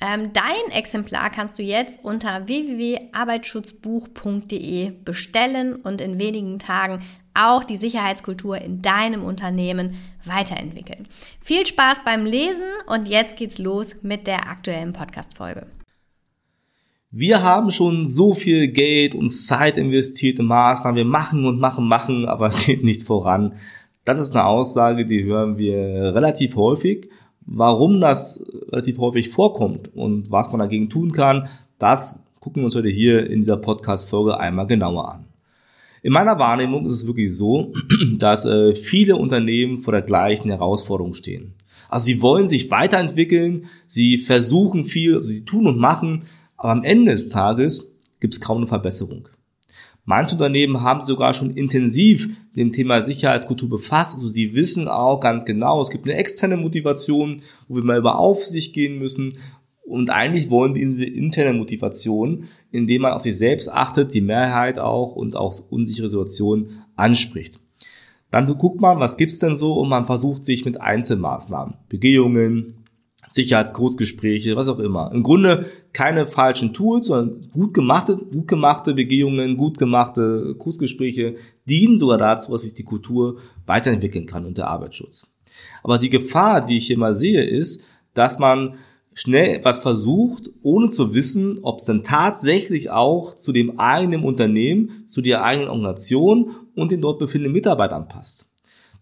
Ähm, 0.00 0.32
dein 0.32 0.70
Exemplar 0.72 1.28
kannst 1.30 1.58
du 1.58 1.62
jetzt 1.62 2.04
unter 2.04 2.46
www.arbeitsschutzbuch.de 2.46 4.92
bestellen 5.04 5.74
und 5.76 6.00
in 6.00 6.20
wenigen 6.20 6.60
Tagen 6.60 7.00
auch 7.34 7.64
die 7.64 7.76
Sicherheitskultur 7.76 8.58
in 8.58 8.80
deinem 8.82 9.24
Unternehmen 9.24 9.96
weiterentwickeln. 10.24 11.08
Viel 11.40 11.66
Spaß 11.66 12.04
beim 12.04 12.24
Lesen 12.24 12.68
und 12.86 13.08
jetzt 13.08 13.36
geht's 13.36 13.58
los 13.58 13.96
mit 14.02 14.26
der 14.26 14.48
aktuellen 14.48 14.92
Podcast-Folge. 14.92 15.66
Wir 17.10 17.42
haben 17.42 17.70
schon 17.70 18.06
so 18.06 18.34
viel 18.34 18.68
Geld 18.68 19.14
und 19.14 19.30
Zeit 19.30 19.78
investiert 19.78 20.38
in 20.38 20.44
Maßnahmen. 20.44 20.96
Wir 20.96 21.06
machen 21.06 21.46
und 21.46 21.58
machen, 21.58 21.88
machen, 21.88 22.26
aber 22.26 22.46
es 22.46 22.66
geht 22.66 22.84
nicht 22.84 23.04
voran. 23.04 23.54
Das 24.04 24.20
ist 24.20 24.34
eine 24.34 24.44
Aussage, 24.44 25.06
die 25.06 25.24
hören 25.24 25.58
wir 25.58 26.14
relativ 26.14 26.56
häufig. 26.56 27.08
Warum 27.50 28.00
das 28.00 28.44
relativ 28.68 28.98
häufig 28.98 29.30
vorkommt 29.30 29.94
und 29.94 30.30
was 30.30 30.50
man 30.50 30.58
dagegen 30.58 30.90
tun 30.90 31.12
kann, 31.12 31.48
das 31.78 32.20
gucken 32.40 32.60
wir 32.60 32.66
uns 32.66 32.76
heute 32.76 32.90
hier 32.90 33.28
in 33.28 33.40
dieser 33.40 33.56
Podcast-Folge 33.56 34.38
einmal 34.38 34.66
genauer 34.66 35.10
an. 35.10 35.24
In 36.02 36.12
meiner 36.12 36.38
Wahrnehmung 36.38 36.84
ist 36.84 36.92
es 36.92 37.06
wirklich 37.06 37.34
so, 37.34 37.72
dass 38.18 38.44
äh, 38.44 38.74
viele 38.74 39.16
Unternehmen 39.16 39.80
vor 39.80 39.92
der 39.92 40.02
gleichen 40.02 40.50
Herausforderung 40.50 41.14
stehen. 41.14 41.54
Also 41.88 42.04
sie 42.04 42.20
wollen 42.20 42.48
sich 42.48 42.70
weiterentwickeln, 42.70 43.64
sie 43.86 44.18
versuchen 44.18 44.84
viel, 44.84 45.14
also 45.14 45.28
sie 45.28 45.46
tun 45.46 45.66
und 45.66 45.78
machen, 45.78 46.24
aber 46.58 46.72
am 46.72 46.84
Ende 46.84 47.12
des 47.12 47.30
Tages 47.30 47.90
gibt 48.20 48.34
es 48.34 48.42
kaum 48.42 48.58
eine 48.58 48.66
Verbesserung. 48.66 49.30
Manche 50.08 50.36
Unternehmen 50.36 50.80
haben 50.80 51.02
sogar 51.02 51.34
schon 51.34 51.50
intensiv 51.50 52.28
mit 52.28 52.56
dem 52.56 52.72
Thema 52.72 53.02
Sicherheitskultur 53.02 53.68
befasst. 53.68 54.14
Also 54.14 54.30
sie 54.30 54.54
wissen 54.54 54.88
auch 54.88 55.20
ganz 55.20 55.44
genau, 55.44 55.82
es 55.82 55.90
gibt 55.90 56.08
eine 56.08 56.16
externe 56.16 56.56
Motivation, 56.56 57.42
wo 57.68 57.76
wir 57.76 57.84
mal 57.84 57.98
über 57.98 58.18
Aufsicht 58.18 58.72
gehen 58.72 58.98
müssen 58.98 59.34
und 59.84 60.08
eigentlich 60.08 60.48
wollen 60.48 60.72
die 60.72 60.80
diese 60.80 61.04
interne 61.04 61.52
Motivation, 61.52 62.44
indem 62.70 63.02
man 63.02 63.12
auf 63.12 63.20
sich 63.20 63.36
selbst 63.36 63.70
achtet, 63.70 64.14
die 64.14 64.22
Mehrheit 64.22 64.78
auch 64.78 65.14
und 65.14 65.36
auch 65.36 65.52
unsichere 65.68 66.08
Situationen 66.08 66.84
anspricht. 66.96 67.60
Dann 68.30 68.46
guckt 68.56 68.80
man, 68.80 69.00
was 69.00 69.18
gibt's 69.18 69.40
denn 69.40 69.56
so 69.56 69.74
und 69.74 69.90
man 69.90 70.06
versucht 70.06 70.46
sich 70.46 70.64
mit 70.64 70.80
Einzelmaßnahmen, 70.80 71.74
Begehungen, 71.90 72.77
Sicherheitskurzgespräche, 73.28 74.56
was 74.56 74.68
auch 74.68 74.78
immer. 74.78 75.10
Im 75.12 75.22
Grunde 75.22 75.66
keine 75.92 76.26
falschen 76.26 76.72
Tools, 76.72 77.06
sondern 77.06 77.50
gut 77.50 77.74
gemachte, 77.74 78.16
gut 78.16 78.48
gemachte 78.48 78.94
Begehungen, 78.94 79.56
gut 79.56 79.78
gemachte 79.78 80.54
Kurzgespräche 80.58 81.36
dienen 81.66 81.98
sogar 81.98 82.18
dazu, 82.18 82.52
dass 82.52 82.62
sich 82.62 82.74
die 82.74 82.84
Kultur 82.84 83.38
weiterentwickeln 83.66 84.26
kann 84.26 84.46
und 84.46 84.58
der 84.58 84.68
Arbeitsschutz. 84.68 85.34
Aber 85.82 85.98
die 85.98 86.10
Gefahr, 86.10 86.64
die 86.64 86.78
ich 86.78 86.86
hier 86.86 86.98
mal 86.98 87.14
sehe, 87.14 87.44
ist, 87.44 87.82
dass 88.14 88.38
man 88.38 88.74
schnell 89.14 89.56
etwas 89.56 89.80
versucht, 89.80 90.50
ohne 90.62 90.90
zu 90.90 91.12
wissen, 91.12 91.58
ob 91.62 91.80
es 91.80 91.86
dann 91.86 92.04
tatsächlich 92.04 92.90
auch 92.90 93.34
zu 93.34 93.52
dem 93.52 93.80
eigenen 93.80 94.22
Unternehmen, 94.22 95.04
zu 95.06 95.22
der 95.22 95.42
eigenen 95.42 95.70
Organisation 95.70 96.52
und 96.76 96.92
den 96.92 97.00
dort 97.00 97.18
befindenden 97.18 97.52
Mitarbeitern 97.52 98.06
passt. 98.06 98.46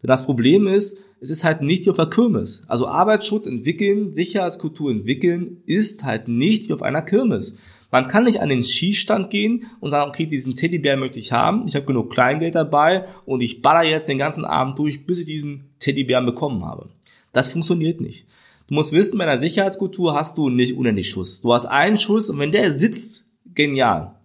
Denn 0.03 0.09
das 0.09 0.25
Problem 0.25 0.67
ist, 0.67 0.99
es 1.21 1.31
ist 1.31 1.45
halt 1.45 1.63
nicht 1.63 1.87
wie 1.87 1.91
auf 1.91 1.97
der 1.97 2.07
Kirmes. 2.07 2.65
Also 2.69 2.87
Arbeitsschutz 2.87 3.47
entwickeln, 3.47 4.15
Sicherheitskultur 4.15 4.91
entwickeln, 4.91 5.63
ist 5.67 6.05
halt 6.05 6.29
nicht 6.29 6.69
wie 6.69 6.73
auf 6.75 6.83
einer 6.83 7.03
Kirmes. 7.03 7.57
Man 7.91 8.09
kann 8.09 8.25
nicht 8.25 8.41
an 8.41 8.49
den 8.49 8.65
Schießstand 8.65 9.31
gehen 9.31 9.67
und 9.81 9.91
sagen, 9.91 10.09
okay, 10.09 10.27
diesen 10.27 10.57
Teddybär 10.57 10.97
möchte 10.97 11.19
ich 11.19 11.33
haben, 11.33 11.67
ich 11.67 11.75
habe 11.75 11.87
genug 11.87 12.11
Kleingeld 12.11 12.55
dabei 12.55 13.07
und 13.25 13.41
ich 13.41 13.63
baller 13.63 13.89
jetzt 13.89 14.09
den 14.09 14.19
ganzen 14.19 14.45
Abend 14.45 14.79
durch, 14.79 15.07
bis 15.07 15.21
ich 15.21 15.27
diesen 15.27 15.71
Teddybären 15.79 16.27
bekommen 16.27 16.65
habe. 16.65 16.89
Das 17.33 17.49
funktioniert 17.49 18.01
nicht. 18.01 18.27
Du 18.67 18.75
musst 18.75 18.93
wissen, 18.93 19.17
bei 19.17 19.25
einer 19.25 19.39
Sicherheitskultur 19.39 20.15
hast 20.15 20.37
du 20.37 20.51
nicht 20.51 20.77
unendlich 20.77 21.09
Schuss. 21.09 21.41
Du 21.43 21.55
hast 21.55 21.67
einen 21.67 21.97
Schuss 21.97 22.29
und 22.29 22.39
wenn 22.39 22.53
der 22.53 22.75
sitzt, 22.75 23.27
genial. 23.55 24.17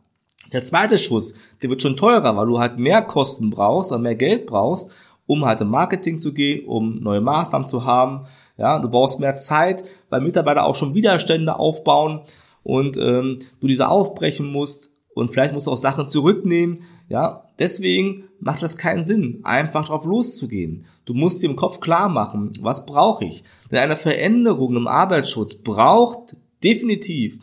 Der 0.51 0.63
zweite 0.63 0.97
Schuss, 0.97 1.35
der 1.61 1.69
wird 1.69 1.81
schon 1.81 1.95
teurer, 1.95 2.35
weil 2.35 2.47
du 2.47 2.59
halt 2.59 2.77
mehr 2.77 3.03
Kosten 3.03 3.51
brauchst 3.51 3.91
oder 3.91 4.01
mehr 4.01 4.15
Geld 4.15 4.47
brauchst, 4.47 4.91
um 5.31 5.45
halt 5.45 5.61
im 5.61 5.69
Marketing 5.69 6.17
zu 6.17 6.33
gehen, 6.33 6.65
um 6.65 6.99
neue 6.99 7.21
Maßnahmen 7.21 7.65
zu 7.65 7.85
haben. 7.85 8.25
Ja, 8.57 8.79
du 8.79 8.89
brauchst 8.89 9.21
mehr 9.21 9.33
Zeit, 9.33 9.85
weil 10.09 10.19
Mitarbeiter 10.19 10.65
auch 10.65 10.75
schon 10.75 10.93
Widerstände 10.93 11.57
aufbauen 11.57 12.19
und 12.63 12.97
ähm, 12.97 13.39
du 13.61 13.67
diese 13.67 13.87
aufbrechen 13.87 14.51
musst 14.51 14.91
und 15.15 15.31
vielleicht 15.31 15.53
musst 15.53 15.67
du 15.67 15.71
auch 15.71 15.77
Sachen 15.77 16.05
zurücknehmen. 16.05 16.81
Ja, 17.07 17.45
deswegen 17.59 18.25
macht 18.41 18.61
das 18.61 18.75
keinen 18.75 19.05
Sinn, 19.05 19.39
einfach 19.43 19.85
drauf 19.85 20.03
loszugehen. 20.03 20.83
Du 21.05 21.13
musst 21.13 21.41
dir 21.41 21.49
im 21.49 21.55
Kopf 21.55 21.79
klar 21.79 22.09
machen, 22.09 22.51
was 22.61 22.85
brauche 22.85 23.23
ich? 23.23 23.45
Denn 23.71 23.79
eine 23.79 23.95
Veränderung 23.95 24.75
im 24.75 24.87
Arbeitsschutz 24.89 25.55
braucht 25.55 26.35
definitiv 26.61 27.39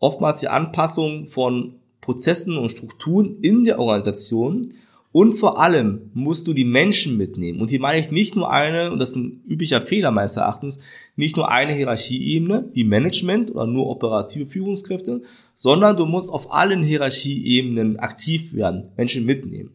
oftmals 0.00 0.40
die 0.40 0.48
Anpassung 0.48 1.28
von 1.28 1.76
Prozessen 2.00 2.58
und 2.58 2.70
Strukturen 2.70 3.38
in 3.42 3.62
der 3.62 3.78
Organisation 3.78 4.74
und 5.12 5.34
vor 5.34 5.60
allem 5.60 6.10
musst 6.14 6.46
du 6.48 6.54
die 6.54 6.64
Menschen 6.64 7.18
mitnehmen. 7.18 7.60
Und 7.60 7.68
hier 7.68 7.80
meine 7.80 8.00
ich 8.00 8.10
nicht 8.10 8.34
nur 8.34 8.50
eine, 8.50 8.90
und 8.90 8.98
das 8.98 9.10
ist 9.10 9.16
ein 9.16 9.42
üblicher 9.46 9.82
Fehler 9.82 10.10
meines 10.10 10.36
Erachtens, 10.36 10.80
nicht 11.16 11.36
nur 11.36 11.50
eine 11.50 11.74
Hierarchieebene 11.74 12.70
wie 12.72 12.84
Management 12.84 13.50
oder 13.50 13.66
nur 13.66 13.88
operative 13.88 14.46
Führungskräfte, 14.46 15.22
sondern 15.54 15.96
du 15.96 16.06
musst 16.06 16.30
auf 16.30 16.52
allen 16.52 16.82
Hierarchieebenen 16.82 17.98
aktiv 17.98 18.54
werden, 18.54 18.88
Menschen 18.96 19.26
mitnehmen. 19.26 19.74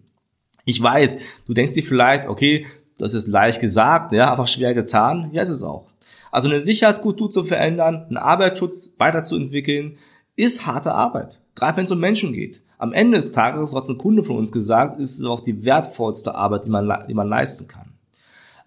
Ich 0.66 0.82
weiß, 0.82 1.20
du 1.46 1.54
denkst 1.54 1.76
dir 1.76 1.84
vielleicht, 1.84 2.28
okay, 2.28 2.66
das 2.98 3.14
ist 3.14 3.28
leicht 3.28 3.62
gesagt, 3.62 4.12
ja, 4.14 4.32
aber 4.32 4.48
schwer 4.48 4.74
getan. 4.74 5.30
Ja, 5.32 5.44
ist 5.44 5.50
es 5.50 5.64
auch. 5.64 5.88
Also 6.32 6.50
eine 6.50 6.62
Sicherheitskultur 6.62 7.30
zu 7.30 7.44
verändern, 7.44 8.06
einen 8.08 8.18
Arbeitsschutz 8.18 8.94
weiterzuentwickeln, 8.98 9.98
ist 10.36 10.66
harte 10.66 10.94
Arbeit. 10.94 11.40
Gerade 11.56 11.78
wenn 11.78 11.84
es 11.86 11.92
um 11.92 12.00
Menschen 12.00 12.34
geht. 12.34 12.62
Am 12.78 12.94
Ende 12.94 13.18
des 13.18 13.32
Tages, 13.32 13.74
hat 13.76 13.90
ein 13.90 13.98
Kunde 13.98 14.24
von 14.24 14.38
uns 14.38 14.52
gesagt, 14.52 15.00
ist 15.00 15.20
es 15.20 15.26
auch 15.26 15.40
die 15.40 15.64
wertvollste 15.64 16.36
Arbeit, 16.36 16.66
die 16.66 16.70
man, 16.70 17.06
die 17.08 17.14
man 17.14 17.28
leisten 17.28 17.68
kann. 17.68 17.94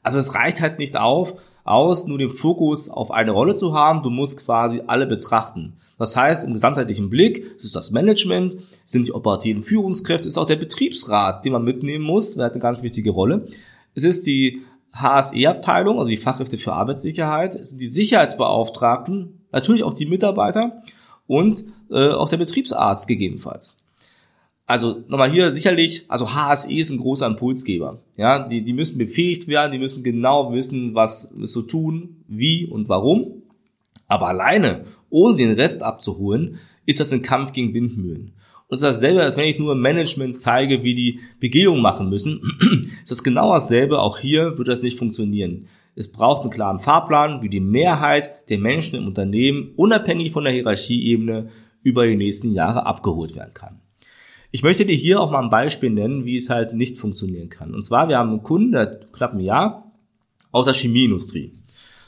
Also 0.02 0.18
es 0.18 0.34
reicht 0.34 0.60
halt 0.60 0.78
nicht 0.78 0.96
auf, 0.96 1.34
aus, 1.64 2.06
nur 2.06 2.18
den 2.18 2.30
Fokus 2.30 2.88
auf 2.88 3.10
eine 3.10 3.30
Rolle 3.30 3.54
zu 3.54 3.74
haben. 3.74 4.02
Du 4.02 4.10
musst 4.10 4.44
quasi 4.44 4.82
alle 4.86 5.06
betrachten. 5.06 5.74
Das 5.98 6.16
heißt, 6.16 6.44
im 6.44 6.54
gesamtheitlichen 6.54 7.10
Blick 7.10 7.44
ist 7.62 7.76
das 7.76 7.90
Management, 7.90 8.56
sind 8.86 9.06
die 9.06 9.12
operativen 9.12 9.62
Führungskräfte, 9.62 10.28
ist 10.28 10.38
auch 10.38 10.46
der 10.46 10.56
Betriebsrat, 10.56 11.44
den 11.44 11.52
man 11.52 11.62
mitnehmen 11.62 12.04
muss, 12.04 12.34
der 12.34 12.46
hat 12.46 12.52
eine 12.52 12.62
ganz 12.62 12.82
wichtige 12.82 13.10
Rolle. 13.10 13.44
Es 13.94 14.04
ist 14.04 14.26
die 14.26 14.62
HSE-Abteilung, 14.94 15.98
also 15.98 16.08
die 16.08 16.16
Fachkräfte 16.16 16.56
für 16.56 16.72
Arbeitssicherheit, 16.72 17.54
es 17.54 17.70
sind 17.70 17.80
die 17.80 17.86
Sicherheitsbeauftragten, 17.86 19.44
natürlich 19.52 19.82
auch 19.82 19.92
die 19.92 20.06
Mitarbeiter 20.06 20.82
und 21.26 21.64
äh, 21.90 22.08
auch 22.08 22.30
der 22.30 22.38
Betriebsarzt 22.38 23.06
gegebenenfalls. 23.06 23.76
Also 24.70 25.02
nochmal 25.08 25.32
hier 25.32 25.50
sicherlich, 25.50 26.04
also 26.06 26.32
HSE 26.32 26.72
ist 26.72 26.92
ein 26.92 27.00
großer 27.00 27.26
Impulsgeber. 27.26 28.04
Ja, 28.16 28.46
die, 28.46 28.62
die 28.62 28.72
müssen 28.72 28.98
befähigt 28.98 29.48
werden, 29.48 29.72
die 29.72 29.80
müssen 29.80 30.04
genau 30.04 30.52
wissen, 30.52 30.94
was 30.94 31.34
zu 31.46 31.62
tun, 31.62 32.22
wie 32.28 32.66
und 32.66 32.88
warum. 32.88 33.42
Aber 34.06 34.28
alleine, 34.28 34.84
ohne 35.08 35.38
den 35.38 35.54
Rest 35.54 35.82
abzuholen, 35.82 36.58
ist 36.86 37.00
das 37.00 37.12
ein 37.12 37.22
Kampf 37.22 37.52
gegen 37.52 37.74
Windmühlen. 37.74 38.26
Und 38.26 38.70
das 38.70 38.78
ist 38.78 38.84
dasselbe, 38.84 39.24
als 39.24 39.36
wenn 39.36 39.48
ich 39.48 39.58
nur 39.58 39.74
Management 39.74 40.36
zeige, 40.36 40.84
wie 40.84 40.94
die 40.94 41.18
Begehung 41.40 41.82
machen 41.82 42.08
müssen. 42.08 42.40
ist 43.02 43.10
das 43.10 43.24
genau 43.24 43.52
dasselbe. 43.52 43.98
Auch 43.98 44.18
hier 44.18 44.56
wird 44.56 44.68
das 44.68 44.82
nicht 44.82 45.00
funktionieren. 45.00 45.66
Es 45.96 46.12
braucht 46.12 46.42
einen 46.42 46.52
klaren 46.52 46.78
Fahrplan, 46.78 47.42
wie 47.42 47.48
die 47.48 47.58
Mehrheit 47.58 48.48
der 48.48 48.58
Menschen 48.58 49.00
im 49.00 49.08
Unternehmen, 49.08 49.72
unabhängig 49.74 50.30
von 50.30 50.44
der 50.44 50.52
Hierarchieebene, 50.52 51.48
über 51.82 52.06
die 52.06 52.14
nächsten 52.14 52.52
Jahre 52.52 52.86
abgeholt 52.86 53.34
werden 53.34 53.52
kann. 53.52 53.80
Ich 54.52 54.62
möchte 54.62 54.84
dir 54.84 54.96
hier 54.96 55.20
auch 55.20 55.30
mal 55.30 55.42
ein 55.42 55.50
Beispiel 55.50 55.90
nennen, 55.90 56.24
wie 56.24 56.36
es 56.36 56.50
halt 56.50 56.72
nicht 56.74 56.98
funktionieren 56.98 57.48
kann. 57.48 57.74
Und 57.74 57.84
zwar, 57.84 58.08
wir 58.08 58.18
haben 58.18 58.30
einen 58.30 58.42
Kunden, 58.42 58.72
der 58.72 59.00
knapp 59.12 59.32
ein 59.32 59.40
Jahr, 59.40 59.92
aus 60.52 60.64
der 60.64 60.74
Chemieindustrie. 60.74 61.52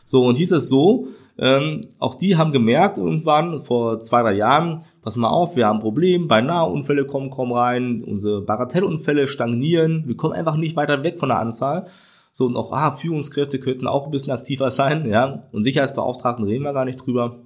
So, 0.04 0.24
und 0.24 0.36
hieß 0.36 0.52
es 0.52 0.68
so, 0.68 1.08
ähm, 1.38 1.86
auch 1.98 2.16
die 2.16 2.36
haben 2.36 2.52
gemerkt 2.52 2.98
irgendwann 2.98 3.62
vor 3.62 4.00
zwei, 4.00 4.22
drei 4.22 4.34
Jahren, 4.34 4.84
pass 5.02 5.16
mal 5.16 5.30
auf, 5.30 5.56
wir 5.56 5.66
haben 5.66 5.76
ein 5.76 5.82
Problem, 5.82 6.28
beinahe 6.28 6.68
Unfälle 6.68 7.06
kommen, 7.06 7.30
kommen 7.30 7.52
rein, 7.52 8.04
unsere 8.04 8.42
Bagatellunfälle 8.42 9.26
stagnieren, 9.26 10.04
wir 10.06 10.16
kommen 10.16 10.34
einfach 10.34 10.56
nicht 10.56 10.76
weiter 10.76 11.04
weg 11.04 11.18
von 11.18 11.28
der 11.28 11.38
Anzahl. 11.38 11.86
So, 12.32 12.46
und 12.46 12.56
auch, 12.56 12.72
ah, 12.72 12.96
Führungskräfte 12.96 13.60
könnten 13.60 13.86
auch 13.86 14.06
ein 14.06 14.10
bisschen 14.10 14.32
aktiver 14.32 14.70
sein, 14.70 15.08
ja, 15.08 15.44
und 15.52 15.64
Sicherheitsbeauftragten 15.64 16.44
reden 16.44 16.64
wir 16.64 16.72
gar 16.72 16.84
nicht 16.84 16.96
drüber. 16.96 17.42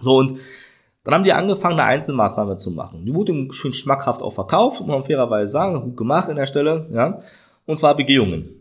So, 0.00 0.16
und 0.16 0.38
dann 1.04 1.14
haben 1.14 1.24
die 1.24 1.32
angefangen, 1.32 1.78
eine 1.78 1.88
Einzelmaßnahme 1.88 2.56
zu 2.56 2.70
machen. 2.70 3.04
Die 3.06 3.14
wurde 3.14 3.48
schön 3.52 3.72
schmackhaft 3.72 4.22
auch 4.22 4.34
verkauft, 4.34 4.80
muss 4.80 4.88
man 4.88 5.04
fairerweise 5.04 5.50
sagen, 5.50 5.80
gut 5.82 5.96
gemacht 5.96 6.28
in 6.28 6.36
der 6.36 6.46
Stelle, 6.46 6.88
ja. 6.92 7.20
Und 7.66 7.78
zwar 7.78 7.96
Begehungen. 7.96 8.60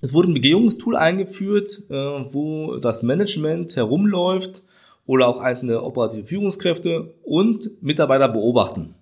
Es 0.00 0.12
wurde 0.14 0.30
ein 0.30 0.34
Begehungstool 0.34 0.96
eingeführt, 0.96 1.82
äh, 1.88 1.94
wo 1.94 2.76
das 2.76 3.02
Management 3.02 3.76
herumläuft 3.76 4.62
oder 5.06 5.26
auch 5.26 5.38
einzelne 5.38 5.82
operative 5.82 6.24
Führungskräfte 6.24 7.14
und 7.24 7.82
Mitarbeiter 7.82 8.28
beobachten. 8.28 8.94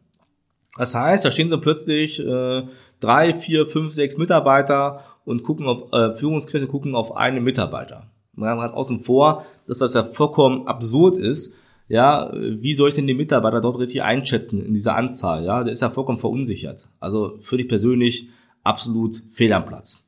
Das 0.77 0.95
heißt, 0.95 1.25
da 1.25 1.31
stehen 1.31 1.51
so 1.51 1.61
plötzlich 1.61 2.21
äh, 2.21 2.63
drei, 3.01 3.35
vier, 3.35 3.67
fünf, 3.67 3.93
sechs 3.93 4.17
Mitarbeiter 4.17 5.01
und 5.25 5.43
gucken 5.43 5.67
auf 5.67 5.93
äh, 5.93 6.13
Führungskräfte 6.15 6.69
gucken 6.69 6.95
auf 6.95 7.17
einen 7.17 7.45
Mitarbeiter. 7.45 8.11
Man 8.35 8.61
hat 8.61 8.75
außen 8.75 9.01
vor, 9.01 9.45
dass 9.67 9.79
das 9.79 9.95
ja 9.95 10.05
vollkommen 10.05 10.67
absurd 10.67 11.19
ist, 11.19 11.55
ja, 11.89 12.33
wie 12.35 12.75
soll 12.75 12.89
ich 12.89 12.95
denn 12.95 13.07
den 13.07 13.17
Mitarbeiter 13.17 13.61
dort 13.61 13.79
richtig 13.79 14.03
einschätzen 14.03 14.65
in 14.65 14.73
dieser 14.73 14.97
Anzahl? 14.97 15.45
Ja, 15.45 15.63
der 15.65 15.73
ist 15.73 15.83
ja 15.83 15.91
vollkommen 15.91 16.19
verunsichert. 16.19 16.87
Also 17.01 17.37
für 17.41 17.57
dich 17.57 17.69
persönlich 17.69 18.29
absolut 18.63 19.23
fehl 19.33 19.53
am 19.53 19.67
Platz. 19.67 20.05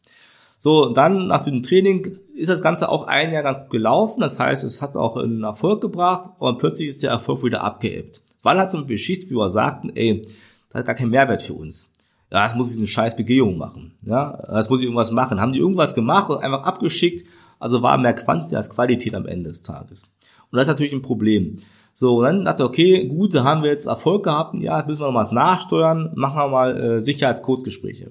So, 0.58 0.90
dann 0.90 1.26
nach 1.26 1.44
dem 1.44 1.62
Training 1.62 2.18
ist 2.34 2.48
das 2.48 2.62
Ganze 2.62 2.88
auch 2.88 3.06
ein 3.06 3.32
Jahr 3.32 3.42
ganz 3.42 3.60
gut 3.60 3.70
gelaufen. 3.70 4.20
Das 4.20 4.40
heißt, 4.40 4.64
es 4.64 4.80
hat 4.80 4.96
auch 4.96 5.16
einen 5.16 5.42
Erfolg 5.42 5.82
gebracht, 5.82 6.30
aber 6.38 6.56
plötzlich 6.56 6.88
ist 6.88 7.02
der 7.02 7.10
Erfolg 7.10 7.44
wieder 7.44 7.62
abgeebbt. 7.62 8.22
Weil 8.42 8.58
halt 8.58 8.70
so 8.70 8.78
ein 8.78 8.86
Geschichtsführer 8.86 9.50
sagten, 9.50 9.90
ey, 9.94 10.22
das 10.68 10.80
hat 10.80 10.86
gar 10.86 10.94
keinen 10.94 11.10
Mehrwert 11.10 11.42
für 11.42 11.54
uns. 11.54 11.92
Ja, 12.32 12.42
das 12.42 12.54
muss 12.54 12.72
ich 12.72 12.78
eine 12.78 12.86
scheiß 12.86 13.16
Begehung 13.16 13.58
machen. 13.58 13.94
Ja, 14.02 14.42
das 14.48 14.70
muss 14.70 14.80
ich 14.80 14.86
irgendwas 14.86 15.10
machen. 15.10 15.40
Haben 15.40 15.52
die 15.52 15.58
irgendwas 15.58 15.94
gemacht 15.94 16.30
und 16.30 16.38
einfach 16.38 16.64
abgeschickt? 16.64 17.26
Also 17.58 17.82
war 17.82 17.96
mehr 17.98 18.14
Quantität 18.14 18.56
als 18.56 18.70
Qualität 18.70 19.14
am 19.14 19.26
Ende 19.26 19.48
des 19.48 19.62
Tages. 19.62 20.10
Und 20.50 20.56
das 20.56 20.66
ist 20.66 20.72
natürlich 20.72 20.92
ein 20.92 21.02
Problem. 21.02 21.58
So, 21.92 22.18
und 22.18 22.24
dann 22.24 22.44
dachte 22.44 22.62
ich, 22.62 22.68
okay, 22.68 23.08
gut, 23.08 23.34
da 23.34 23.44
haben 23.44 23.62
wir 23.62 23.70
jetzt 23.70 23.86
Erfolg 23.86 24.24
gehabt, 24.24 24.54
ja, 24.60 24.78
jetzt 24.78 24.86
müssen 24.86 25.00
wir 25.00 25.08
noch 25.08 25.14
was 25.18 25.32
nachsteuern, 25.32 26.12
machen 26.14 26.36
wir 26.36 26.48
mal 26.48 26.76
äh, 26.76 27.00
Sicherheitskurzgespräche. 27.00 28.10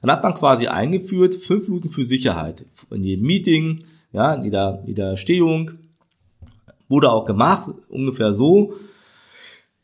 Dann 0.00 0.10
hat 0.10 0.22
man 0.22 0.34
quasi 0.34 0.68
eingeführt, 0.68 1.34
fünf 1.34 1.66
Minuten 1.66 1.88
für 1.88 2.04
Sicherheit. 2.04 2.64
In 2.90 3.02
jedem 3.02 3.26
Meeting, 3.26 3.84
ja, 4.12 4.34
in 4.34 4.44
jeder, 4.44 4.82
jeder 4.86 5.16
Stehung. 5.16 5.72
Wurde 6.88 7.10
auch 7.10 7.24
gemacht, 7.24 7.68
ungefähr 7.88 8.32
so. 8.32 8.74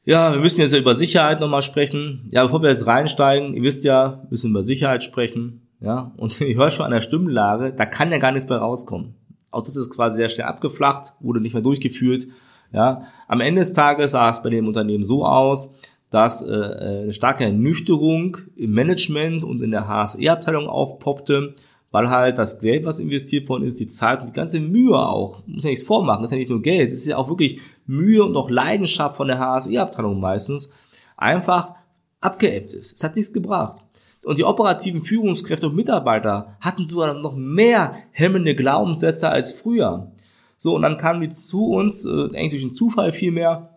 Ja, 0.04 0.32
wir 0.32 0.40
müssen 0.40 0.60
jetzt 0.60 0.72
ja 0.72 0.78
über 0.78 0.94
Sicherheit 0.94 1.40
nochmal 1.40 1.62
sprechen. 1.62 2.28
Ja, 2.30 2.44
bevor 2.44 2.62
wir 2.62 2.70
jetzt 2.70 2.86
reinsteigen, 2.86 3.54
ihr 3.54 3.62
wisst 3.62 3.84
ja, 3.84 4.20
wir 4.22 4.30
müssen 4.30 4.50
über 4.50 4.62
Sicherheit 4.62 5.02
sprechen. 5.02 5.68
Ja, 5.80 6.12
und 6.16 6.40
ich 6.40 6.56
höre 6.56 6.70
schon 6.70 6.86
an 6.86 6.92
der 6.92 7.00
Stimmlage, 7.00 7.72
da 7.72 7.86
kann 7.86 8.12
ja 8.12 8.18
gar 8.18 8.32
nichts 8.32 8.48
mehr 8.48 8.58
rauskommen. 8.58 9.14
Auch 9.52 9.62
das 9.62 9.76
ist 9.76 9.90
quasi 9.90 10.16
sehr 10.16 10.28
schnell 10.28 10.46
abgeflacht, 10.46 11.12
wurde 11.20 11.40
nicht 11.40 11.52
mehr 11.52 11.62
durchgeführt. 11.62 12.26
Ja, 12.72 13.02
am 13.28 13.40
Ende 13.40 13.60
des 13.60 13.75
Tages 13.75 14.12
sah 14.12 14.31
es 14.31 14.43
bei 14.43 14.50
dem 14.50 14.66
Unternehmen 14.66 15.04
so 15.04 15.26
aus, 15.26 15.70
dass 16.10 16.43
äh, 16.43 16.52
eine 16.52 17.12
starke 17.12 17.44
Ernüchterung 17.44 18.37
im 18.56 18.72
Management 18.72 19.44
und 19.44 19.62
in 19.62 19.70
der 19.70 19.88
HSE-Abteilung 19.88 20.66
aufpoppte, 20.69 21.54
weil 21.90 22.08
halt 22.08 22.38
das 22.38 22.60
Geld, 22.60 22.84
was 22.87 22.99
investiert 22.99 23.49
worden 23.49 23.64
ist, 23.64 23.78
die 23.78 23.87
Zeit 23.87 24.20
und 24.20 24.28
die 24.28 24.32
ganze 24.32 24.60
Mühe 24.60 24.96
auch, 24.96 25.46
muss 25.46 25.62
man 25.62 25.70
nichts 25.70 25.84
vormachen, 25.84 26.22
das 26.22 26.31
ist 26.31 26.37
ja 26.37 26.38
nicht 26.38 26.50
nur 26.50 26.62
Geld, 26.62 26.90
das 26.90 26.98
ist 26.98 27.06
ja 27.06 27.19
auch 27.19 27.28
wirklich 27.28 27.60
Mühe 27.87 28.25
und 28.25 28.37
auch 28.37 28.50
Leidenschaft 28.50 29.16
von 29.16 29.28
der 29.28 29.38
HSE-Abteilung 29.38 30.19
meistens, 30.19 30.72
einfach 31.16 31.75
abgeebbt 32.20 32.72
ist. 32.72 32.96
Es 32.96 33.05
hat 33.05 33.16
nichts 33.16 33.32
gebracht. 33.32 33.82
Und 34.24 34.38
die 34.38 34.44
operativen 34.44 35.02
Führungskräfte 35.02 35.69
und 35.69 35.74
Mitarbeiter 35.76 36.56
hatten 36.60 36.86
sogar 36.86 37.14
noch 37.14 37.34
mehr 37.34 37.96
hemmende 38.12 38.54
Glaubenssätze 38.54 39.28
als 39.28 39.52
früher. 39.52 40.12
So, 40.56 40.76
und 40.76 40.82
dann 40.82 40.96
kamen 40.96 41.20
die 41.20 41.30
zu 41.30 41.70
uns, 41.72 42.04
äh, 42.04 42.10
eigentlich 42.10 42.50
durch 42.50 42.62
den 42.62 42.72
Zufall 42.72 43.12
vielmehr, 43.12 43.72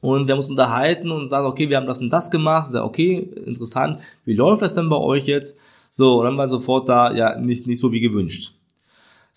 und 0.00 0.26
wir 0.26 0.32
haben 0.32 0.38
uns 0.38 0.50
unterhalten 0.50 1.10
und 1.10 1.28
sagen, 1.28 1.46
okay, 1.46 1.68
wir 1.68 1.76
haben 1.76 1.86
das 1.86 1.98
und 1.98 2.10
das 2.10 2.30
gemacht. 2.30 2.68
Sag, 2.68 2.84
okay, 2.84 3.18
interessant. 3.44 3.98
Wie 4.24 4.34
läuft 4.34 4.62
das 4.62 4.74
denn 4.74 4.88
bei 4.88 4.96
euch 4.96 5.26
jetzt? 5.26 5.58
So, 5.90 6.18
und 6.18 6.24
dann 6.24 6.36
war 6.36 6.46
sofort 6.48 6.88
da, 6.88 7.12
ja, 7.12 7.38
nicht, 7.38 7.66
nicht 7.66 7.80
so 7.80 7.90
wie 7.90 8.00
gewünscht. 8.00 8.54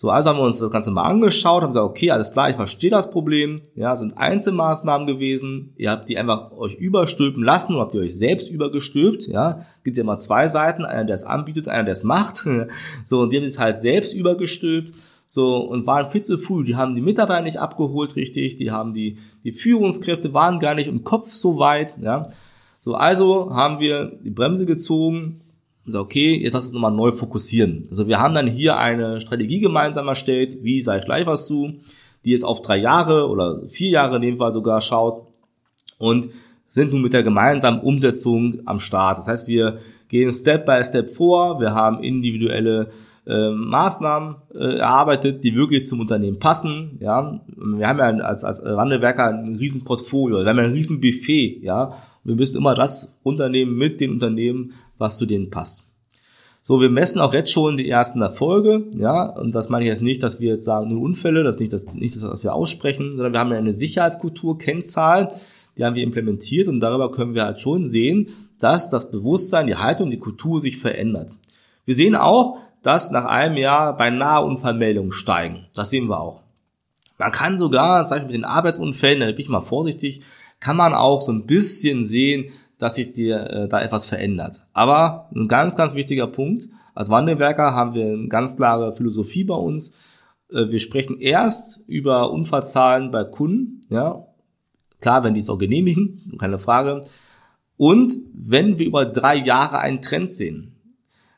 So, 0.02 0.10
also 0.10 0.30
haben 0.30 0.38
wir 0.38 0.46
uns 0.46 0.58
das 0.58 0.72
Ganze 0.72 0.90
mal 0.90 1.04
angeschaut, 1.04 1.62
haben 1.62 1.68
gesagt, 1.68 1.88
okay, 1.88 2.10
alles 2.10 2.32
klar, 2.32 2.50
ich 2.50 2.56
verstehe 2.56 2.90
das 2.90 3.12
Problem. 3.12 3.60
Ja, 3.76 3.94
sind 3.94 4.18
Einzelmaßnahmen 4.18 5.06
gewesen. 5.06 5.74
Ihr 5.76 5.92
habt 5.92 6.08
die 6.08 6.18
einfach 6.18 6.50
euch 6.50 6.74
überstülpen 6.74 7.44
lassen 7.44 7.74
oder 7.74 7.82
habt 7.82 7.94
ihr 7.94 8.00
euch 8.00 8.18
selbst 8.18 8.50
übergestülpt. 8.50 9.28
Ja, 9.28 9.64
gibt 9.84 9.96
ja 9.96 10.02
immer 10.02 10.16
zwei 10.16 10.48
Seiten, 10.48 10.84
einer, 10.84 11.04
der 11.04 11.14
es 11.14 11.22
anbietet, 11.22 11.68
einer, 11.68 11.84
der 11.84 11.92
es 11.92 12.02
macht. 12.02 12.44
So, 13.04 13.20
und 13.20 13.30
die 13.30 13.36
haben 13.36 13.44
es 13.44 13.60
halt 13.60 13.80
selbst 13.80 14.12
übergestülpt. 14.12 14.92
So, 15.28 15.58
und 15.58 15.86
waren 15.86 16.10
viel 16.10 16.22
zu 16.22 16.36
früh. 16.36 16.64
Die 16.64 16.74
haben 16.74 16.96
die 16.96 17.00
Mitarbeiter 17.00 17.42
nicht 17.42 17.60
abgeholt 17.60 18.16
richtig. 18.16 18.56
Die 18.56 18.72
haben 18.72 18.94
die, 18.94 19.18
die 19.44 19.52
Führungskräfte 19.52 20.34
waren 20.34 20.58
gar 20.58 20.74
nicht 20.74 20.88
im 20.88 21.04
Kopf 21.04 21.30
so 21.30 21.60
weit. 21.60 21.94
Ja, 22.02 22.26
so, 22.80 22.94
also 22.94 23.54
haben 23.54 23.78
wir 23.78 24.18
die 24.24 24.30
Bremse 24.30 24.66
gezogen 24.66 25.42
und 25.84 25.92
sage, 25.92 26.04
okay, 26.04 26.40
jetzt 26.42 26.52
lass 26.52 26.66
uns 26.66 26.72
nochmal 26.72 26.92
neu 26.92 27.12
fokussieren. 27.12 27.86
Also 27.90 28.06
wir 28.06 28.20
haben 28.20 28.34
dann 28.34 28.46
hier 28.46 28.76
eine 28.76 29.20
Strategie 29.20 29.60
gemeinsam 29.60 30.08
erstellt, 30.08 30.62
wie 30.62 30.80
sage 30.80 31.00
ich 31.00 31.04
gleich 31.04 31.26
was 31.26 31.46
zu, 31.46 31.74
die 32.24 32.30
jetzt 32.30 32.44
auf 32.44 32.62
drei 32.62 32.78
Jahre 32.78 33.28
oder 33.28 33.66
vier 33.68 33.90
Jahre 33.90 34.16
in 34.16 34.22
dem 34.22 34.36
Fall 34.38 34.52
sogar 34.52 34.80
schaut 34.80 35.26
und 35.98 36.28
sind 36.68 36.92
nun 36.92 37.02
mit 37.02 37.12
der 37.12 37.22
gemeinsamen 37.22 37.80
Umsetzung 37.80 38.60
am 38.64 38.80
Start. 38.80 39.18
Das 39.18 39.28
heißt, 39.28 39.46
wir 39.48 39.78
gehen 40.08 40.32
Step 40.32 40.64
by 40.64 40.82
Step 40.84 41.10
vor, 41.10 41.60
wir 41.60 41.74
haben 41.74 42.02
individuelle 42.02 42.90
äh, 43.26 43.50
Maßnahmen 43.50 44.36
äh, 44.54 44.78
erarbeitet, 44.78 45.44
die 45.44 45.54
wirklich 45.54 45.86
zum 45.86 46.00
Unternehmen 46.00 46.38
passen. 46.38 46.98
Ja, 47.00 47.40
wir 47.46 47.86
haben 47.86 47.98
ja 47.98 48.24
als, 48.24 48.42
als 48.42 48.64
Randewerker 48.64 49.28
ein 49.28 49.56
riesen 49.56 49.84
Portfolio, 49.84 50.38
wir 50.38 50.46
haben 50.46 50.58
ja 50.58 50.64
ein 50.64 50.72
riesen 50.72 51.00
Buffet, 51.00 51.60
ja. 51.62 51.94
Wir 52.24 52.36
müssen 52.36 52.58
immer 52.58 52.74
das 52.74 53.18
Unternehmen 53.24 53.76
mit 53.76 54.00
den 54.00 54.12
Unternehmen 54.12 54.72
was 55.02 55.18
zu 55.18 55.26
denen 55.26 55.50
passt. 55.50 55.88
So, 56.64 56.80
wir 56.80 56.90
messen 56.90 57.20
auch 57.20 57.34
jetzt 57.34 57.50
schon 57.50 57.76
die 57.76 57.88
ersten 57.88 58.22
Erfolge, 58.22 58.84
ja, 58.96 59.24
und 59.24 59.52
das 59.52 59.68
meine 59.68 59.84
ich 59.84 59.88
jetzt 59.88 60.00
nicht, 60.00 60.22
dass 60.22 60.38
wir 60.38 60.52
jetzt 60.52 60.64
sagen, 60.64 60.90
nur 60.90 61.02
Unfälle, 61.02 61.42
das 61.42 61.56
ist 61.56 61.60
nicht 61.60 61.72
das, 61.72 61.92
nicht 61.92 62.14
das, 62.14 62.22
was 62.22 62.44
wir 62.44 62.54
aussprechen, 62.54 63.16
sondern 63.16 63.32
wir 63.32 63.40
haben 63.40 63.52
eine 63.52 63.72
Sicherheitskultur, 63.72 64.58
Kennzahl, 64.58 65.34
die 65.76 65.84
haben 65.84 65.96
wir 65.96 66.04
implementiert 66.04 66.68
und 66.68 66.78
darüber 66.78 67.10
können 67.10 67.34
wir 67.34 67.44
halt 67.44 67.58
schon 67.58 67.88
sehen, 67.88 68.28
dass 68.60 68.90
das 68.90 69.10
Bewusstsein, 69.10 69.66
die 69.66 69.74
Haltung, 69.74 70.10
die 70.10 70.20
Kultur 70.20 70.60
sich 70.60 70.78
verändert. 70.78 71.32
Wir 71.84 71.94
sehen 71.94 72.14
auch, 72.14 72.58
dass 72.82 73.10
nach 73.10 73.24
einem 73.24 73.56
Jahr 73.56 73.96
beinahe 73.96 74.44
Unfallmeldungen 74.44 75.10
steigen. 75.10 75.66
Das 75.74 75.90
sehen 75.90 76.08
wir 76.08 76.20
auch. 76.20 76.42
Man 77.18 77.32
kann 77.32 77.58
sogar, 77.58 78.04
sag 78.04 78.18
ich 78.18 78.24
mit 78.24 78.34
den 78.34 78.44
Arbeitsunfällen, 78.44 79.20
da 79.20 79.26
bin 79.26 79.40
ich 79.40 79.48
mal 79.48 79.62
vorsichtig, 79.62 80.22
kann 80.60 80.76
man 80.76 80.94
auch 80.94 81.20
so 81.22 81.32
ein 81.32 81.46
bisschen 81.46 82.04
sehen, 82.04 82.52
dass 82.82 82.96
sich 82.96 83.12
dir 83.12 83.48
äh, 83.48 83.68
da 83.68 83.80
etwas 83.80 84.06
verändert. 84.06 84.60
Aber 84.72 85.28
ein 85.36 85.46
ganz, 85.46 85.76
ganz 85.76 85.94
wichtiger 85.94 86.26
Punkt, 86.26 86.68
als 86.96 87.10
Wandelwerker 87.10 87.74
haben 87.74 87.94
wir 87.94 88.06
eine 88.06 88.26
ganz 88.26 88.56
klare 88.56 88.92
Philosophie 88.92 89.44
bei 89.44 89.54
uns. 89.54 89.90
Äh, 90.50 90.68
wir 90.68 90.80
sprechen 90.80 91.20
erst 91.20 91.88
über 91.88 92.32
Unfallzahlen 92.32 93.12
bei 93.12 93.22
Kunden, 93.22 93.82
ja, 93.88 94.26
klar, 95.00 95.22
wenn 95.22 95.34
die 95.34 95.38
es 95.38 95.48
auch 95.48 95.58
genehmigen, 95.58 96.34
keine 96.40 96.58
Frage. 96.58 97.02
Und 97.76 98.18
wenn 98.34 98.80
wir 98.80 98.86
über 98.86 99.06
drei 99.06 99.36
Jahre 99.36 99.78
einen 99.78 100.02
Trend 100.02 100.32
sehen. 100.32 100.74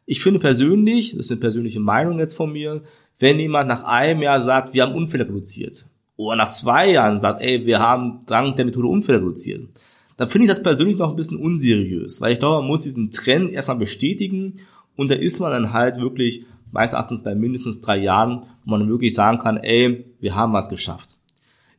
Ich 0.06 0.22
finde 0.22 0.40
persönlich, 0.40 1.10
das 1.10 1.26
ist 1.26 1.30
eine 1.30 1.40
persönliche 1.40 1.80
Meinung 1.80 2.20
jetzt 2.20 2.38
von 2.38 2.52
mir, 2.52 2.80
wenn 3.18 3.38
jemand 3.38 3.68
nach 3.68 3.84
einem 3.84 4.22
Jahr 4.22 4.40
sagt, 4.40 4.72
wir 4.72 4.82
haben 4.82 4.94
Unfälle 4.94 5.28
reduziert 5.28 5.84
oder 6.16 6.36
nach 6.36 6.48
zwei 6.48 6.90
Jahren 6.90 7.18
sagt, 7.18 7.42
ey, 7.42 7.66
wir 7.66 7.80
haben 7.80 8.22
dank 8.24 8.56
der 8.56 8.64
Methode 8.64 8.88
Unfälle 8.88 9.18
reduziert, 9.18 9.68
dann 10.16 10.28
finde 10.30 10.44
ich 10.44 10.50
das 10.50 10.62
persönlich 10.62 10.98
noch 10.98 11.10
ein 11.10 11.16
bisschen 11.16 11.38
unseriös, 11.38 12.20
weil 12.20 12.32
ich 12.32 12.38
glaube, 12.38 12.58
man 12.58 12.68
muss 12.68 12.82
diesen 12.82 13.10
Trend 13.10 13.50
erstmal 13.50 13.76
bestätigen 13.76 14.56
und 14.96 15.10
da 15.10 15.14
ist 15.14 15.40
man 15.40 15.50
dann 15.50 15.72
halt 15.72 16.00
wirklich 16.00 16.46
meines 16.70 16.92
Erachtens 16.92 17.22
bei 17.22 17.34
mindestens 17.34 17.80
drei 17.80 17.98
Jahren, 17.98 18.44
wo 18.64 18.72
man 18.72 18.88
wirklich 18.88 19.14
sagen 19.14 19.38
kann, 19.38 19.56
ey, 19.56 20.04
wir 20.20 20.34
haben 20.34 20.52
was 20.52 20.68
geschafft. 20.68 21.18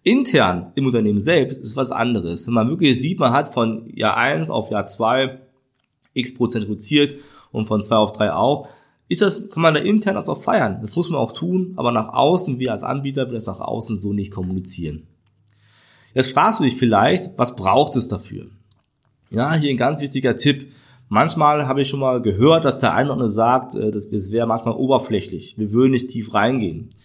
Intern 0.03 0.71
im 0.75 0.85
Unternehmen 0.85 1.19
selbst 1.19 1.57
ist 1.57 1.75
was 1.75 1.91
anderes. 1.91 2.45
Wenn 2.45 2.53
man 2.53 2.69
wirklich 2.69 2.99
sieht, 2.99 3.19
man 3.19 3.33
hat 3.33 3.53
von 3.53 3.89
Jahr 3.95 4.15
eins 4.15 4.49
auf 4.49 4.69
Jahr 4.69 4.85
zwei 4.85 5.39
x 6.13 6.35
Prozent 6.35 6.65
reduziert 6.65 7.15
und 7.51 7.65
von 7.65 7.81
zwei 7.81 7.95
auf 7.95 8.13
drei 8.13 8.31
auch, 8.31 8.67
ist 9.07 9.21
das, 9.21 9.49
kann 9.49 9.63
man 9.63 9.73
da 9.73 9.79
intern 9.79 10.15
das 10.15 10.29
auch 10.29 10.41
feiern. 10.41 10.79
Das 10.81 10.95
muss 10.95 11.09
man 11.09 11.19
auch 11.19 11.31
tun, 11.31 11.73
aber 11.75 11.91
nach 11.91 12.09
außen, 12.13 12.59
wir 12.59 12.71
als 12.71 12.83
Anbieter, 12.83 13.27
will 13.27 13.33
das 13.33 13.47
nach 13.47 13.59
außen 13.59 13.97
so 13.97 14.13
nicht 14.13 14.31
kommunizieren. 14.31 15.07
Jetzt 16.15 16.31
fragst 16.31 16.59
du 16.59 16.63
dich 16.63 16.77
vielleicht, 16.77 17.37
was 17.37 17.55
braucht 17.55 17.95
es 17.97 18.07
dafür? 18.07 18.47
Ja, 19.29 19.53
hier 19.53 19.69
ein 19.69 19.77
ganz 19.77 20.01
wichtiger 20.01 20.35
Tipp. 20.37 20.71
Manchmal 21.09 21.67
habe 21.67 21.81
ich 21.81 21.89
schon 21.89 21.99
mal 21.99 22.21
gehört, 22.21 22.65
dass 22.65 22.79
der 22.79 22.93
eine 22.93 23.09
oder 23.09 23.13
andere 23.13 23.29
sagt, 23.29 23.75
äh, 23.75 23.91
das 23.91 24.09
wäre 24.09 24.47
manchmal 24.47 24.75
oberflächlich. 24.75 25.55
Wir 25.57 25.71
würden 25.71 25.91
nicht 25.91 26.09
tief 26.09 26.33
reingehen. 26.33 26.95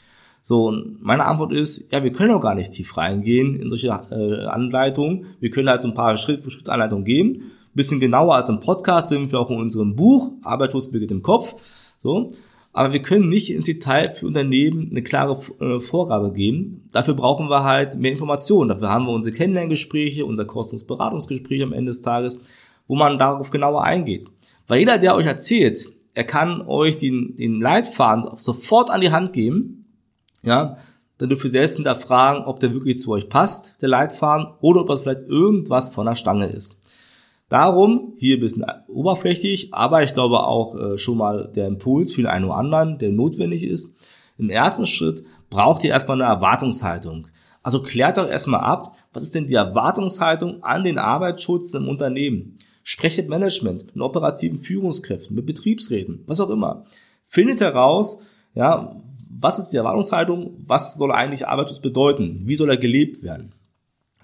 So, 0.42 0.68
und 0.68 1.02
meine 1.02 1.26
Antwort 1.26 1.52
ist, 1.52 1.92
ja, 1.92 2.02
wir 2.02 2.12
können 2.12 2.30
auch 2.30 2.40
gar 2.40 2.54
nicht 2.54 2.70
tief 2.70 2.96
reingehen 2.96 3.56
in 3.56 3.68
solche 3.68 3.88
äh, 3.88 4.44
Anleitungen. 4.46 5.26
Wir 5.40 5.50
können 5.50 5.68
halt 5.68 5.82
so 5.82 5.88
ein 5.88 5.94
paar 5.94 6.16
Schritt-für-Schritt-Anleitungen 6.16 7.04
geben. 7.04 7.50
bisschen 7.74 8.00
genauer 8.00 8.36
als 8.36 8.48
im 8.48 8.60
Podcast 8.60 9.10
sind 9.10 9.32
wir 9.32 9.40
auch 9.40 9.50
in 9.50 9.58
unserem 9.58 9.96
Buch 9.96 10.32
Arbeitsschutz 10.42 10.90
beginnt 10.90 11.10
im 11.10 11.22
Kopf. 11.22 11.54
So. 11.98 12.30
Aber 12.72 12.92
wir 12.92 13.02
können 13.02 13.28
nicht 13.28 13.50
ins 13.50 13.66
Detail 13.66 14.10
für 14.10 14.26
Unternehmen 14.26 14.88
eine 14.90 15.02
klare 15.02 15.40
äh, 15.60 15.80
Vorgabe 15.80 16.32
geben. 16.32 16.88
Dafür 16.92 17.14
brauchen 17.14 17.48
wir 17.48 17.64
halt 17.64 17.98
mehr 17.98 18.12
Informationen. 18.12 18.68
Dafür 18.68 18.90
haben 18.90 19.06
wir 19.06 19.12
unsere 19.12 19.34
Kennenlerngespräche, 19.34 20.24
unser 20.24 20.44
kostenloses 20.44 20.86
Beratungsgespräch 20.86 21.62
am 21.62 21.72
Ende 21.72 21.90
des 21.90 22.02
Tages, 22.02 22.38
wo 22.86 22.94
man 22.94 23.18
darauf 23.18 23.50
genauer 23.50 23.82
eingeht. 23.82 24.26
Weil 24.68 24.80
jeder, 24.80 24.98
der 24.98 25.16
euch 25.16 25.26
erzählt, 25.26 25.90
er 26.14 26.24
kann 26.24 26.62
euch 26.62 26.96
den, 26.96 27.36
den 27.36 27.60
Leitfaden 27.60 28.38
sofort 28.38 28.90
an 28.90 29.00
die 29.00 29.10
Hand 29.10 29.32
geben, 29.32 29.86
ja, 30.42 30.78
dann 31.18 31.28
dürft 31.28 31.44
ihr 31.44 31.50
selbst 31.50 31.76
hinterfragen, 31.76 32.44
ob 32.44 32.60
der 32.60 32.72
wirklich 32.72 32.98
zu 32.98 33.10
euch 33.12 33.28
passt, 33.28 33.82
der 33.82 33.90
Leitfaden, 33.90 34.46
oder 34.60 34.80
ob 34.80 34.88
das 34.88 35.02
vielleicht 35.02 35.22
irgendwas 35.22 35.92
von 35.92 36.06
der 36.06 36.14
Stange 36.14 36.46
ist. 36.46 36.79
Darum 37.50 38.14
hier 38.16 38.36
ein 38.36 38.40
bisschen 38.40 38.64
oberflächlich, 38.86 39.74
aber 39.74 40.04
ich 40.04 40.14
glaube 40.14 40.44
auch 40.44 40.76
äh, 40.76 40.98
schon 40.98 41.18
mal 41.18 41.50
der 41.52 41.66
Impuls 41.66 42.12
für 42.12 42.22
den 42.22 42.30
einen 42.30 42.44
oder 42.44 42.54
anderen, 42.54 42.98
der 42.98 43.10
notwendig 43.10 43.64
ist. 43.64 43.92
Im 44.38 44.50
ersten 44.50 44.86
Schritt 44.86 45.24
braucht 45.50 45.82
ihr 45.82 45.90
erstmal 45.90 46.22
eine 46.22 46.32
Erwartungshaltung. 46.32 47.26
Also 47.62 47.82
klärt 47.82 48.18
doch 48.18 48.30
erstmal 48.30 48.60
ab, 48.60 48.96
was 49.12 49.24
ist 49.24 49.34
denn 49.34 49.48
die 49.48 49.54
Erwartungshaltung 49.54 50.62
an 50.62 50.84
den 50.84 50.96
Arbeitsschutz 50.96 51.74
im 51.74 51.88
Unternehmen? 51.88 52.56
Sprecht 52.84 53.16
mit 53.18 53.28
Management, 53.28 53.96
mit 53.96 54.02
operativen 54.02 54.56
Führungskräften, 54.56 55.34
mit 55.34 55.44
Betriebsräten, 55.44 56.22
was 56.26 56.40
auch 56.40 56.50
immer. 56.50 56.84
Findet 57.26 57.60
heraus, 57.60 58.20
ja, 58.54 58.96
was 59.28 59.58
ist 59.58 59.70
die 59.70 59.76
Erwartungshaltung? 59.76 60.54
Was 60.66 60.96
soll 60.96 61.10
eigentlich 61.10 61.48
Arbeitsschutz 61.48 61.80
bedeuten? 61.80 62.42
Wie 62.44 62.56
soll 62.56 62.70
er 62.70 62.76
gelebt 62.76 63.24
werden? 63.24 63.54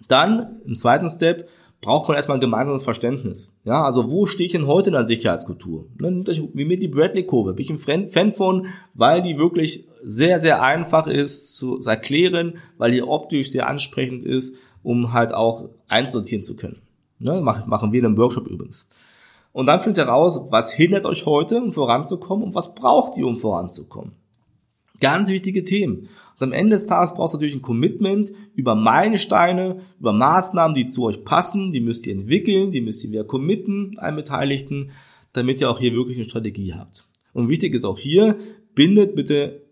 Dann, 0.07 0.61
im 0.65 0.75
zweiten 0.75 1.11
Step, 1.11 1.49
braucht 1.81 2.09
man 2.09 2.17
erstmal 2.17 2.39
ein 2.39 2.41
gemeinsames 2.41 2.83
Verständnis. 2.83 3.55
Ja, 3.65 3.85
also 3.85 4.11
wo 4.11 4.27
stehe 4.27 4.47
ich 4.47 4.53
denn 4.53 4.67
heute 4.67 4.91
in 4.91 4.95
der 4.95 5.05
Sicherheitskultur? 5.05 5.87
Ne, 5.99 6.25
wie 6.53 6.65
mit 6.65 6.83
die 6.83 6.89
Bradley-Kurve. 6.89 7.55
Bin 7.55 7.65
ich 7.65 7.89
ein 7.89 8.09
Fan 8.09 8.33
von, 8.33 8.67
weil 8.95 9.23
die 9.23 9.39
wirklich 9.39 9.87
sehr, 10.03 10.41
sehr 10.41 10.63
einfach 10.63 11.07
ist 11.07 11.57
zu 11.57 11.81
erklären, 11.85 12.59
weil 12.79 12.93
die 12.93 13.03
optisch 13.03 13.51
sehr 13.51 13.69
ansprechend 13.69 14.25
ist, 14.25 14.57
um 14.83 15.13
halt 15.13 15.33
auch 15.35 15.69
einsortieren 15.89 16.43
zu 16.43 16.57
können. 16.57 16.83
Ne, 17.19 17.41
machen 17.41 17.93
wir 17.93 18.01
in 18.01 18.07
einem 18.07 18.19
Workshop 18.19 18.47
übrigens. 18.47 18.89
Und 19.53 19.67
dann 19.67 19.81
findet 19.81 20.05
ihr 20.05 20.09
raus, 20.09 20.41
was 20.51 20.73
hindert 20.73 21.07
euch 21.07 21.25
heute, 21.25 21.63
um 21.63 21.73
voranzukommen 21.73 22.45
und 22.45 22.55
was 22.55 22.75
braucht 22.75 23.17
ihr, 23.17 23.27
um 23.27 23.37
voranzukommen. 23.37 24.13
Ganz 25.01 25.31
wichtige 25.31 25.65
Themen. 25.65 26.09
Und 26.39 26.49
am 26.49 26.53
Ende 26.53 26.77
des 26.77 26.87
Tages 26.87 27.15
brauchst 27.15 27.35
du 27.35 27.39
natürlich 27.39 27.55
ein 27.55 27.63
Commitment 27.63 28.31
über 28.55 28.75
Meilensteine, 28.75 29.81
über 29.99 30.13
Maßnahmen, 30.13 30.75
die 30.75 30.87
zu 30.87 31.05
euch 31.05 31.25
passen, 31.25 31.73
die 31.73 31.81
müsst 31.81 32.07
ihr 32.07 32.15
entwickeln, 32.15 32.71
die 32.71 32.83
müsst 32.83 33.03
ihr 33.05 33.11
wieder 33.11 33.25
committen, 33.25 33.99
allen 33.99 34.17
Beteiligten, 34.17 34.91
damit 35.33 35.61
ihr 35.61 35.71
auch 35.71 35.79
hier 35.79 35.95
wirklich 35.95 36.19
eine 36.19 36.29
Strategie 36.29 36.75
habt. 36.75 37.09
Und 37.33 37.49
wichtig 37.49 37.75
ist 37.75 37.85
auch 37.85 37.99
hier, 37.99 38.39
bindet 38.75 39.15
bitte 39.15 39.63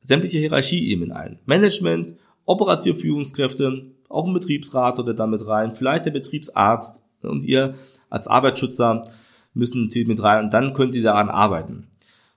sämtliche 0.00 0.38
Hierarchieebenen 0.38 1.12
ein. 1.12 1.38
Management, 1.46 2.14
operative 2.44 2.96
Führungskräfte, 2.96 3.92
auch 4.08 4.26
ein 4.26 4.34
Betriebsrat 4.34 4.98
oder 4.98 5.14
damit 5.14 5.46
rein, 5.46 5.74
vielleicht 5.74 6.06
der 6.06 6.12
Betriebsarzt 6.12 7.00
und 7.22 7.44
ihr 7.44 7.74
als 8.10 8.26
Arbeitsschützer 8.26 9.02
müssen 9.54 9.84
natürlich 9.84 10.08
mit 10.08 10.22
rein 10.22 10.46
und 10.46 10.54
dann 10.54 10.72
könnt 10.72 10.94
ihr 10.94 11.02
daran 11.02 11.28
arbeiten. 11.28 11.88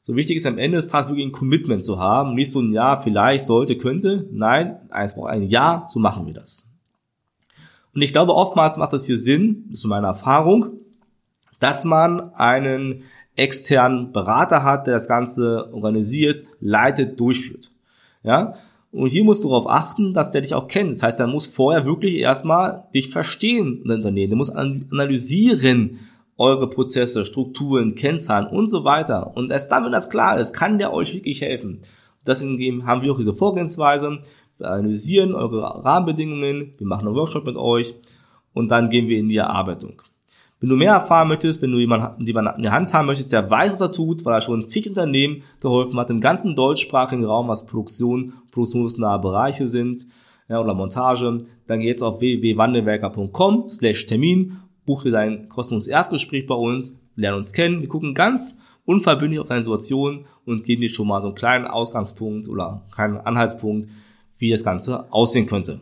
So 0.04 0.16
wichtig 0.16 0.38
ist 0.38 0.48
am 0.48 0.58
Ende 0.58 0.78
des 0.78 0.88
Tages 0.88 1.10
wirklich 1.10 1.28
ein 1.28 1.32
Commitment 1.32 1.84
zu 1.84 2.00
haben, 2.00 2.34
nicht 2.34 2.52
so 2.52 2.60
ein 2.60 2.74
Ja, 2.74 2.98
vielleicht, 2.98 3.46
sollte, 3.46 3.78
könnte. 3.78 4.28
Nein, 4.32 4.78
es 4.90 5.14
braucht 5.14 5.30
ein 5.30 5.44
Ja, 5.44 5.86
so 5.88 6.00
machen 6.00 6.26
wir 6.26 6.34
das. 6.34 6.66
Und 7.94 8.02
ich 8.02 8.12
glaube, 8.12 8.34
oftmals 8.34 8.78
macht 8.78 8.94
das 8.94 9.06
hier 9.06 9.20
Sinn, 9.20 9.66
das 9.70 9.80
ist 9.80 9.86
meine 9.86 10.08
Erfahrung, 10.08 10.80
dass 11.60 11.86
man 11.86 12.34
einen 12.34 13.04
externen 13.36 14.12
Berater 14.12 14.64
hat, 14.64 14.88
der 14.88 14.96
das 14.96 15.08
Ganze 15.08 15.72
organisiert, 15.72 16.48
leitet, 16.60 17.20
durchführt. 17.20 17.72
Ja, 18.24 18.56
und 18.92 19.08
hier 19.08 19.24
musst 19.24 19.44
du 19.44 19.50
darauf 19.50 19.68
achten, 19.68 20.14
dass 20.14 20.32
der 20.32 20.42
dich 20.42 20.54
auch 20.54 20.68
kennt. 20.68 20.92
Das 20.92 21.04
heißt, 21.04 21.20
er 21.20 21.28
muss 21.28 21.46
vorher 21.46 21.86
wirklich 21.86 22.16
erstmal 22.16 22.86
dich 22.94 23.10
verstehen, 23.10 23.84
ein 23.86 23.92
Unternehmen. 23.92 24.32
Der 24.32 24.38
muss 24.38 24.50
analysieren, 24.50 26.00
eure 26.42 26.68
Prozesse, 26.68 27.24
Strukturen, 27.24 27.96
Kennzahlen 27.96 28.48
und 28.48 28.68
so 28.68 28.84
weiter. 28.84 29.32
Und 29.36 29.52
erst 29.52 29.72
dann, 29.72 29.86
wenn 29.86 29.92
das 29.92 30.10
klar 30.10 30.40
ist, 30.40 30.54
kann 30.54 30.80
der 30.80 30.92
euch 30.92 31.14
wirklich 31.14 31.42
helfen. 31.42 31.82
Deswegen 32.26 32.86
haben 32.86 33.02
wir 33.02 33.14
auch 33.14 33.18
diese 33.18 33.34
Vorgehensweise. 33.34 34.20
Wir 34.58 34.68
analysieren 34.68 35.34
eure 35.34 35.84
Rahmenbedingungen, 35.84 36.74
wir 36.78 36.88
machen 36.88 37.08
einen 37.08 37.16
Workshop 37.16 37.46
mit 37.46 37.56
euch 37.56 37.96
und 38.54 38.70
dann 38.70 38.90
gehen 38.90 39.08
wir 39.08 39.18
in 39.18 39.30
die 39.30 39.38
Erarbeitung. 39.38 40.02
Wenn 40.60 40.70
du 40.70 40.76
mehr 40.76 40.94
erfahren 40.94 41.28
möchtest, 41.28 41.62
wenn 41.62 41.72
du 41.72 41.80
jemanden, 41.80 42.24
jemanden 42.26 42.58
in 42.58 42.64
der 42.64 42.72
Hand 42.72 42.94
haben 42.94 43.08
möchtest, 43.08 43.32
der 43.34 43.50
weiß, 43.50 43.72
was 43.72 43.82
er 43.82 43.92
tut, 43.92 44.24
weil 44.26 44.36
er 44.36 44.42
schon 44.42 44.68
zig 44.68 44.88
Unternehmen 44.88 45.42
geholfen 45.60 46.00
hat, 46.00 46.12
im 46.12 46.22
ganzen 46.22 46.56
deutschsprachigen 46.56 47.26
Raum, 47.26 47.48
was 47.48 47.66
Produktion, 47.66 48.34
produktionsnahe 48.52 49.20
Bereiche 49.20 49.68
sind, 49.68 50.06
ja, 50.48 50.60
oder 50.60 50.74
Montage, 50.74 51.40
dann 51.66 51.80
geh 51.80 51.88
jetzt 51.88 52.04
auf 52.04 52.20
www.wandelwerker.com 52.20 53.70
slash 53.70 54.06
Termin 54.06 54.58
buch 54.86 55.04
dir 55.04 55.12
dein 55.12 55.50
kostenloses 55.50 55.88
Erstgespräch 55.88 56.48
bei 56.48 56.56
uns, 56.56 56.94
lern 57.16 57.36
uns 57.36 57.54
kennen. 57.54 57.82
Wir 57.82 57.90
gucken 57.90 58.14
ganz 58.14 58.58
unverbindlich 58.86 59.40
auf 59.40 59.48
deine 59.48 59.64
Situation 59.64 60.26
und 60.46 60.64
geben 60.64 60.82
dir 60.82 60.90
schon 60.90 61.08
mal 61.08 61.22
so 61.22 61.28
einen 61.28 61.36
kleinen 61.36 61.68
Ausgangspunkt 61.68 62.48
oder 62.48 62.84
keinen 62.96 63.18
Anhaltspunkt, 63.18 63.90
wie 64.38 64.50
das 64.50 64.64
Ganze 64.64 65.12
aussehen 65.12 65.46
könnte. 65.46 65.82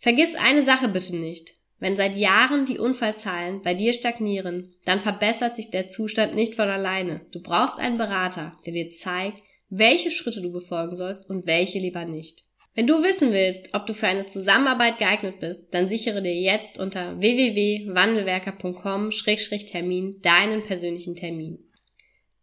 Vergiss 0.00 0.34
eine 0.34 0.62
Sache 0.62 0.88
bitte 0.88 1.14
nicht. 1.14 1.52
Wenn 1.78 1.96
seit 1.96 2.16
Jahren 2.16 2.66
die 2.66 2.78
Unfallzahlen 2.78 3.62
bei 3.62 3.74
dir 3.74 3.92
stagnieren, 3.92 4.74
dann 4.84 5.00
verbessert 5.00 5.56
sich 5.56 5.70
der 5.70 5.88
Zustand 5.88 6.34
nicht 6.34 6.54
von 6.54 6.68
alleine. 6.68 7.22
Du 7.32 7.42
brauchst 7.42 7.78
einen 7.78 7.98
Berater, 7.98 8.52
der 8.66 8.72
dir 8.72 8.90
zeigt, 8.90 9.42
welche 9.68 10.10
Schritte 10.10 10.42
du 10.42 10.52
befolgen 10.52 10.96
sollst 10.96 11.30
und 11.30 11.46
welche 11.46 11.78
lieber 11.78 12.04
nicht. 12.04 12.44
Wenn 12.74 12.86
du 12.86 13.02
wissen 13.02 13.32
willst, 13.32 13.74
ob 13.74 13.86
du 13.86 13.94
für 13.94 14.06
eine 14.06 14.26
Zusammenarbeit 14.26 14.98
geeignet 14.98 15.40
bist, 15.40 15.74
dann 15.74 15.88
sichere 15.88 16.22
dir 16.22 16.34
jetzt 16.34 16.78
unter 16.78 17.20
www.wandelwerker.com-termin 17.20 20.20
deinen 20.22 20.62
persönlichen 20.62 21.16
Termin. 21.16 21.58